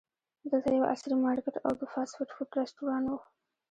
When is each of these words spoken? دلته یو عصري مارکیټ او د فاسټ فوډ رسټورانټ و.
دلته 0.51 0.69
یو 0.71 0.89
عصري 0.91 1.15
مارکیټ 1.23 1.55
او 1.65 1.71
د 1.79 1.81
فاسټ 1.93 2.27
فوډ 2.35 2.49
رسټورانټ 2.59 3.05
و. 3.09 3.15